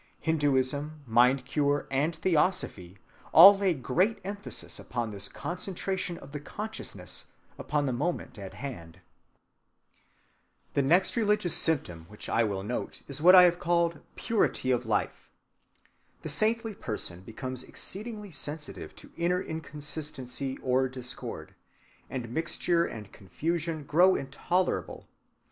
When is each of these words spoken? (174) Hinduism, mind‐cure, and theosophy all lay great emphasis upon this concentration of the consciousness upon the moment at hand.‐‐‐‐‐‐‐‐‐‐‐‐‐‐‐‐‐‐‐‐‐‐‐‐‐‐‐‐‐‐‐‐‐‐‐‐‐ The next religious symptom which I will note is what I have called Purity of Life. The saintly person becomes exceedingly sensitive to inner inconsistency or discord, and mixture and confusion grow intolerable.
(174) 0.23 0.25
Hinduism, 0.49 1.03
mind‐cure, 1.07 1.85
and 1.91 2.15
theosophy 2.15 2.97
all 3.31 3.55
lay 3.55 3.75
great 3.75 4.17
emphasis 4.23 4.79
upon 4.79 5.11
this 5.11 5.29
concentration 5.29 6.17
of 6.17 6.31
the 6.31 6.39
consciousness 6.39 7.25
upon 7.59 7.85
the 7.85 7.93
moment 7.93 8.39
at 8.39 8.55
hand.‐‐‐‐‐‐‐‐‐‐‐‐‐‐‐‐‐‐‐‐‐‐‐‐‐‐‐‐‐‐‐‐‐‐‐‐‐ 8.55 8.95
The 10.73 10.81
next 10.81 11.15
religious 11.15 11.53
symptom 11.55 12.05
which 12.07 12.27
I 12.29 12.43
will 12.43 12.63
note 12.63 13.03
is 13.07 13.21
what 13.21 13.35
I 13.35 13.43
have 13.43 13.59
called 13.59 13.99
Purity 14.15 14.71
of 14.71 14.87
Life. 14.87 15.29
The 16.23 16.29
saintly 16.29 16.73
person 16.73 17.21
becomes 17.21 17.61
exceedingly 17.61 18.31
sensitive 18.31 18.95
to 18.95 19.11
inner 19.17 19.39
inconsistency 19.43 20.57
or 20.63 20.89
discord, 20.89 21.53
and 22.09 22.27
mixture 22.33 22.85
and 22.85 23.11
confusion 23.11 23.83
grow 23.83 24.15
intolerable. 24.15 25.07